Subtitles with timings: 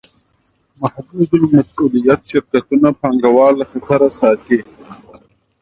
[0.81, 4.59] محدودالمسوولیت شرکتونه پانګهوال له خطره ساتي.